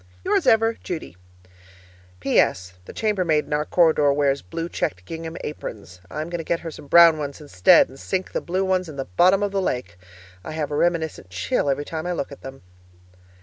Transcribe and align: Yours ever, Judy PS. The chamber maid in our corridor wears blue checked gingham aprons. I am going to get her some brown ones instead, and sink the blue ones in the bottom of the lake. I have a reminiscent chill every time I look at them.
Yours 0.23 0.47
ever, 0.47 0.73
Judy 0.81 1.15
PS. 2.21 2.73
The 2.85 2.91
chamber 2.91 3.23
maid 3.23 3.45
in 3.45 3.53
our 3.53 3.65
corridor 3.65 4.11
wears 4.11 4.41
blue 4.41 4.67
checked 4.67 5.05
gingham 5.05 5.37
aprons. 5.43 6.01
I 6.09 6.21
am 6.23 6.29
going 6.31 6.39
to 6.39 6.43
get 6.43 6.61
her 6.61 6.71
some 6.71 6.87
brown 6.87 7.19
ones 7.19 7.39
instead, 7.39 7.87
and 7.87 7.99
sink 7.99 8.31
the 8.31 8.41
blue 8.41 8.65
ones 8.65 8.89
in 8.89 8.95
the 8.95 9.05
bottom 9.05 9.43
of 9.43 9.51
the 9.51 9.61
lake. 9.61 9.99
I 10.43 10.53
have 10.53 10.71
a 10.71 10.75
reminiscent 10.75 11.29
chill 11.29 11.69
every 11.69 11.85
time 11.85 12.07
I 12.07 12.13
look 12.13 12.31
at 12.31 12.41
them. 12.41 12.63